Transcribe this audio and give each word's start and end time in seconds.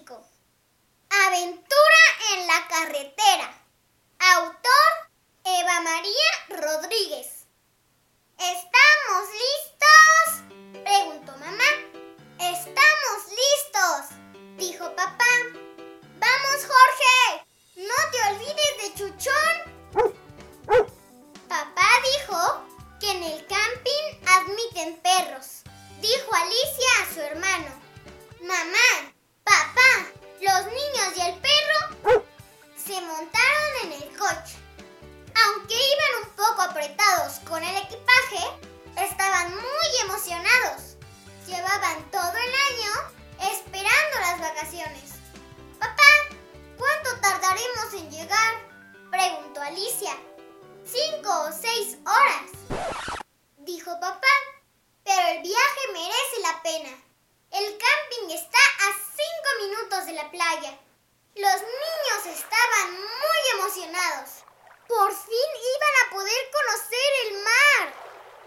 México. 0.00 0.39
Aunque 34.30 35.74
iban 35.74 36.24
un 36.24 36.30
poco 36.36 36.62
apretados 36.62 37.40
con 37.48 37.62
el 37.62 37.76
equipaje, 37.76 38.42
estaban 38.96 39.54
muy 39.54 40.00
emocionados. 40.04 40.96
Llevaban 41.46 42.10
todo 42.10 42.32
el 42.32 42.54
año 42.70 42.92
esperando 43.52 44.20
las 44.20 44.40
vacaciones. 44.40 45.14
Papá, 45.78 46.10
¿cuánto 46.78 47.20
tardaremos 47.20 47.94
en 47.94 48.10
llegar? 48.10 48.54
Preguntó 49.10 49.60
Alicia. 49.62 50.16
Cinco 50.84 51.30
o 51.42 51.52
seis 51.52 51.98
horas, 52.04 52.50
dijo 53.58 53.90
papá. 54.00 54.26
Pero 55.04 55.28
el 55.28 55.42
viaje 55.42 55.80
merece 55.92 56.40
la 56.42 56.62
pena. 56.62 56.90
El 57.50 57.78
camping 57.78 58.34
está 58.34 58.58
a 58.58 58.92
cinco 58.92 59.66
minutos 59.66 60.06
de 60.06 60.12
la 60.12 60.30
playa. 60.30 60.78
Los 61.36 61.62
niños 61.62 62.38
estaban 62.38 62.92
muy 63.00 63.60
emocionados. 63.60 64.30
Por 64.88 65.10
fin 65.14 65.50
iban 65.76 66.06
a 66.06 66.10
poder 66.10 66.50
conocer 66.50 67.10
el 67.26 67.42
mar, 67.44 67.94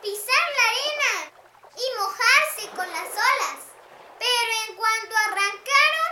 pisar 0.02 0.46
la 0.58 0.64
arena 0.70 1.32
y 1.78 1.98
mojarse 1.98 2.70
con 2.76 2.92
las 2.92 3.10
olas. 3.10 3.60
Pero 4.20 4.52
en 4.68 4.76
cuanto 4.76 5.16
arrancaron, 5.16 6.12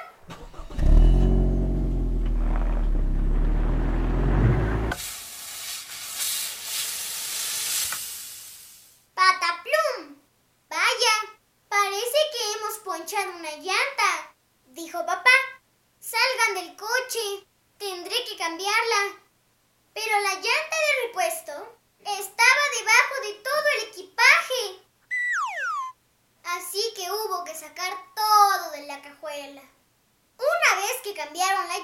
¡Pataplum! 9.14 10.22
Vaya, 10.70 11.16
parece 11.70 12.18
que 12.32 12.52
hemos 12.54 12.80
ponchado 12.80 13.32
una 13.32 13.52
llanta, 13.58 14.34
dijo 14.68 15.06
papá. 15.06 15.30
Salgan 16.00 16.56
del 16.56 16.76
coche, 16.76 17.46
tendré 17.78 18.24
que 18.26 18.38
cambiarla. 18.38 19.18
Pero 19.94 20.20
la 20.22 20.34
llanta 20.34 20.78
de 20.86 21.08
repuesto 21.08 21.80
estaba 22.00 22.64
debajo 22.80 23.16
de 23.28 23.34
todo 23.36 23.64
el 23.76 23.88
equipaje. 23.90 24.86
Así 26.44 26.94
que 26.96 27.12
hubo 27.12 27.44
que 27.44 27.54
sacar 27.56 27.94
todo 28.16 28.72
de 28.72 28.88
la 28.88 29.02
cajuela. 29.02 29.62
Una 29.62 30.82
vez 30.82 31.02
que 31.04 31.14
cambiaron 31.14 31.68
la 31.68 31.78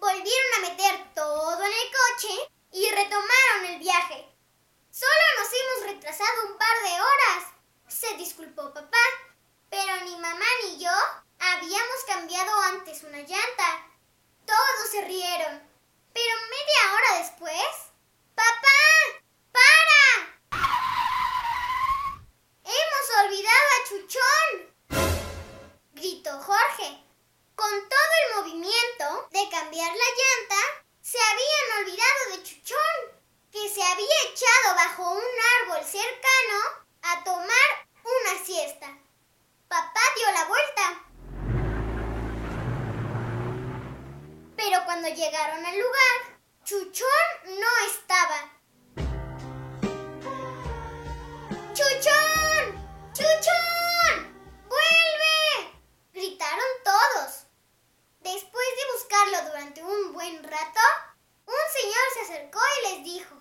volvieron 0.00 0.54
a 0.56 0.68
meter 0.68 1.14
todo 1.14 1.62
en 1.62 1.72
el 1.72 1.88
coche 1.92 2.52
y 2.72 2.90
retomaron 2.90 3.66
el 3.66 3.78
viaje. 3.78 4.26
Solo 4.90 5.24
nos 5.38 5.48
hemos 5.52 5.94
retrasado 5.94 6.48
un 6.50 6.58
par 6.58 6.76
de 6.82 7.00
horas, 7.00 7.52
se 7.88 8.16
disculpó 8.16 8.72
papá. 8.72 8.98
Pero 9.68 10.04
ni 10.04 10.16
mamá 10.16 10.46
ni 10.64 10.82
yo 10.82 10.90
cercano 35.90 36.58
a 37.02 37.24
tomar 37.24 37.68
una 38.04 38.44
siesta. 38.44 38.86
Papá 39.66 40.00
dio 40.14 40.30
la 40.30 40.44
vuelta. 40.44 41.02
Pero 44.56 44.84
cuando 44.84 45.08
llegaron 45.08 45.66
al 45.66 45.78
lugar, 45.80 46.38
Chuchón 46.62 47.58
no 47.58 47.86
estaba. 47.88 48.52
¡Chuchón! 51.74 52.88
¡Chuchón! 53.12 54.44
¡Vuelve! 54.68 55.72
Gritaron 56.12 56.70
todos. 56.84 57.46
Después 58.20 58.66
de 58.76 58.92
buscarlo 58.92 59.50
durante 59.50 59.82
un 59.82 60.12
buen 60.12 60.44
rato, 60.44 60.80
un 61.46 61.54
señor 61.72 62.04
se 62.14 62.20
acercó 62.20 62.60
y 62.78 62.88
les 62.88 63.04
dijo, 63.04 63.34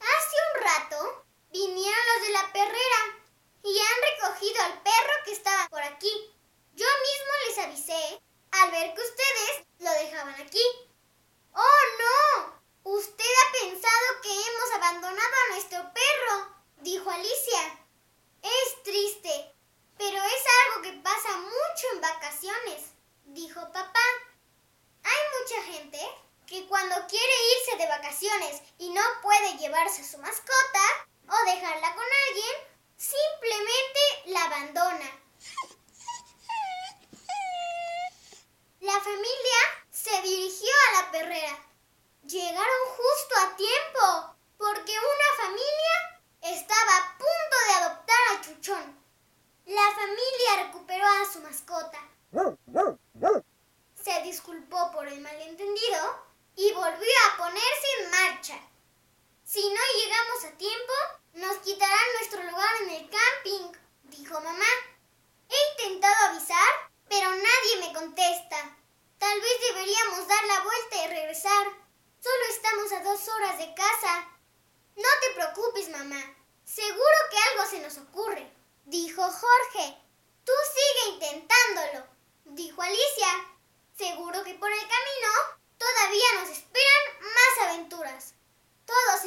Hace 0.00 0.36
un 0.54 0.62
rato 0.62 1.19
vinieron 1.50 2.06
los 2.14 2.26
de 2.26 2.32
la 2.32 2.52
perrera 2.52 3.20
y 3.62 3.78
han 3.78 4.18
recogido 4.18 4.62
al 4.62 4.82
perro 4.82 5.14
que 5.24 5.32
estaba 5.32 5.68
por 5.68 5.82
aquí. 5.82 6.10
Yo 6.74 6.86
mismo 6.86 7.32
les 7.46 7.58
avisé 7.58 8.22
al 8.52 8.70
ver 8.70 8.94
que 8.94 9.00
ustedes 9.00 9.66
lo 9.78 9.90
dejaban 9.90 10.34
aquí. 10.40 10.62
¡Oh, 11.52 11.82
no! 11.98 12.60
Usted 12.82 13.24
ha 13.24 13.52
pensado 13.64 14.20
que 14.22 14.32
hemos 14.32 14.72
abandonado 14.74 15.34
a 15.44 15.52
nuestro 15.52 15.78
perro, 15.92 16.54
dijo 16.78 17.10
Alicia. 17.10 17.86
Es 18.42 18.82
triste, 18.82 19.54
pero 19.98 20.16
es 20.16 20.44
algo 20.64 20.82
que 20.82 20.92
pasa 21.02 21.36
mucho 21.36 21.86
en 21.92 22.00
vacaciones, 22.00 22.84
dijo 23.26 23.60
papá. 23.72 24.00
Hay 25.02 25.40
mucha 25.40 25.62
gente 25.72 26.00
que 26.46 26.66
cuando 26.66 26.94
quiere 27.06 27.34
irse 27.58 27.76
de 27.76 27.86
vacaciones 27.86 28.62
y 28.78 28.88
no 28.90 29.02
puede 29.22 29.58
llevarse 29.58 30.02
a 30.02 30.06
su 30.06 30.18
mascota 30.18 31.09
o 31.30 31.44
dejarla 31.50 31.94
con 31.94 32.04
alguien, 32.28 32.56
simplemente 32.96 34.00
la 34.26 34.44
abandona. 34.44 35.20
La 38.80 39.00
familia 39.00 39.60
se 39.90 40.22
dirigió 40.22 40.70
a 40.88 41.02
la 41.02 41.10
perrera. 41.12 41.58
Llegaron 42.24 42.88
justo 42.96 43.34
a 43.38 43.56
tiempo, 43.56 44.36
porque 44.56 44.92
una 44.92 45.44
familia 45.44 46.20
estaba 46.42 46.96
a 46.96 47.18
punto 47.18 47.56
de 47.66 47.72
adoptar 47.74 48.18
a 48.32 48.40
Chuchón. 48.40 49.04
La 49.66 49.90
familia 49.92 50.64
recuperó 50.64 51.06
a 51.06 51.32
su 51.32 51.40
mascota. 51.40 51.98
Se 54.02 54.22
disculpó 54.22 54.90
por 54.92 55.06
el 55.06 55.20
malentendido 55.20 56.24
y 56.56 56.72
volvió 56.72 57.14
a 57.28 57.36
ponerse 57.36 57.86
en 57.98 58.10
marcha. 58.10 58.60
Si 59.44 59.60
no 59.60 59.80
llegamos 59.96 60.44
a 60.44 60.58
tiempo, 60.58 60.92
nos 61.34 61.56
quitarán 61.58 62.12
nuestro 62.18 62.42
lugar 62.44 62.82
en 62.82 62.90
el 62.90 63.10
camping, 63.10 63.78
dijo 64.04 64.40
mamá. 64.40 64.66
He 65.48 65.70
intentado 65.72 66.26
avisar, 66.26 66.90
pero 67.08 67.28
nadie 67.28 67.76
me 67.80 67.92
contesta. 67.92 68.76
Deberíamos 69.90 70.28
dar 70.28 70.44
la 70.44 70.60
vuelta 70.60 71.04
y 71.04 71.08
regresar. 71.08 71.66
Solo 72.22 72.44
estamos 72.48 72.92
a 72.92 73.02
dos 73.02 73.26
horas 73.26 73.58
de 73.58 73.74
casa. 73.74 74.28
No 74.94 75.08
te 75.20 75.34
preocupes, 75.34 75.88
mamá. 75.88 76.22
Seguro 76.64 77.16
que 77.28 77.36
algo 77.50 77.68
se 77.68 77.80
nos 77.80 77.98
ocurre, 77.98 78.48
dijo 78.84 79.20
Jorge. 79.20 79.98
Tú 80.44 80.52
sigue 80.74 81.14
intentándolo, 81.14 82.06
dijo 82.44 82.80
Alicia. 82.80 83.26
Seguro 83.98 84.44
que 84.44 84.54
por 84.54 84.70
el 84.70 84.78
camino 84.78 85.28
todavía 85.76 86.40
nos 86.40 86.50
esperan 86.50 87.04
más 87.22 87.68
aventuras. 87.68 88.34
Todos 88.86 89.24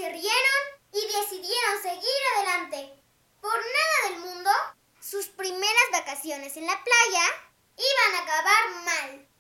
seguir 1.82 2.22
adelante. 2.38 3.04
Por 3.42 3.58
nada 3.58 4.10
del 4.10 4.20
mundo, 4.20 4.50
sus 5.02 5.28
primeras 5.28 5.92
vacaciones 5.92 6.56
en 6.56 6.68
la 6.68 6.82
playa 6.82 7.52
iban 7.76 8.16
a 8.16 8.24
acabar 8.24 8.70
mal, 8.86 9.33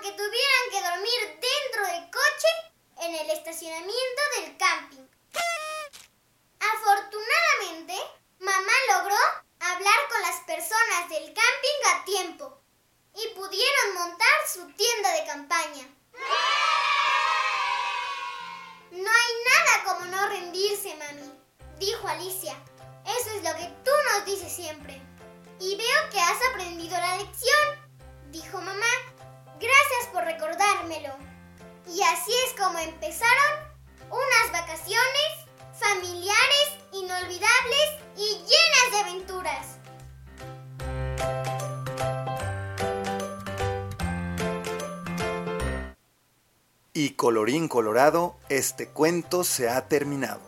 aunque 0.00 0.16
tuvieran 0.16 0.70
que 0.70 0.80
dormir 0.80 1.40
dentro 1.40 1.86
del 1.86 2.10
coche 2.10 2.48
en 3.02 3.14
el 3.16 3.30
estacionamiento 3.32 4.22
del 4.36 4.56
camping. 4.56 5.06
Afortunadamente, 6.58 7.94
mamá 8.38 8.72
logró 8.94 9.16
hablar 9.60 9.96
con 10.10 10.22
las 10.22 10.40
personas 10.46 11.08
del 11.10 11.34
camping 11.34 11.80
a 11.92 12.04
tiempo 12.06 12.62
y 13.14 13.28
pudieron 13.34 13.94
montar 13.94 14.48
su 14.50 14.66
tienda 14.72 15.12
de 15.12 15.26
campaña. 15.26 15.86
No 18.92 19.10
hay 19.10 19.34
nada 19.50 19.84
como 19.84 20.06
no 20.06 20.28
rendirse, 20.28 20.96
mami, 20.96 21.30
dijo 21.78 22.08
Alicia. 22.08 22.56
Eso 23.18 23.30
es 23.32 23.42
lo 23.42 23.54
que 23.54 23.66
tú 23.84 23.90
nos 24.12 24.24
dices 24.24 24.50
siempre. 24.50 24.98
Y 25.58 25.76
veo 25.76 26.10
que 26.10 26.20
has 26.20 26.42
aprendido 26.50 26.96
la 26.96 27.18
lección, 27.18 27.90
dijo 28.30 28.62
mamá. 28.62 29.09
Gracias 29.60 30.08
por 30.10 30.24
recordármelo. 30.24 31.14
Y 31.86 32.02
así 32.02 32.32
es 32.46 32.58
como 32.58 32.78
empezaron 32.78 33.70
unas 34.08 34.52
vacaciones 34.52 35.40
familiares, 35.78 36.78
inolvidables 36.92 37.90
y 38.16 38.38
llenas 38.38 38.90
de 38.90 38.98
aventuras. 38.98 39.66
Y 46.94 47.10
colorín 47.10 47.68
colorado, 47.68 48.36
este 48.48 48.88
cuento 48.88 49.44
se 49.44 49.68
ha 49.68 49.88
terminado. 49.88 50.40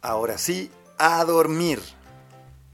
Ahora 0.00 0.36
sí, 0.36 0.70
a 0.98 1.24
dormir. 1.24 1.80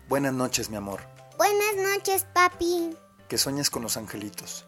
Buenas 0.08 0.32
noches, 0.32 0.70
mi 0.70 0.76
amor. 0.76 1.00
Buenas 1.36 1.76
noches, 1.76 2.24
papi. 2.32 2.96
Que 3.28 3.36
sueñes 3.36 3.68
con 3.70 3.82
los 3.82 3.96
angelitos. 3.96 4.67